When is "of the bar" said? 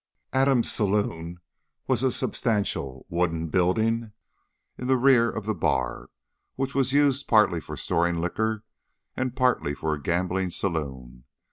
5.29-6.09